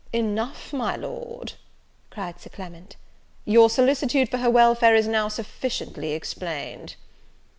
[0.11, 1.53] "Enough, my Lord,"
[2.09, 2.95] cried Sir Clement,
[3.45, 6.95] "your solicitude for her welfare is now sufficiently explained."